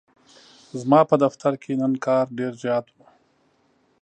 [0.79, 2.97] ځماپه دفترکی نن کار ډیرزیات و.